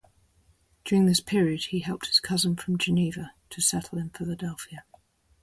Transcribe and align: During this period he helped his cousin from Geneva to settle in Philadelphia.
During 0.83 1.05
this 1.05 1.21
period 1.21 1.65
he 1.65 1.81
helped 1.81 2.07
his 2.07 2.19
cousin 2.19 2.55
from 2.55 2.79
Geneva 2.79 3.33
to 3.51 3.61
settle 3.61 3.99
in 3.99 4.09
Philadelphia. 4.09 4.83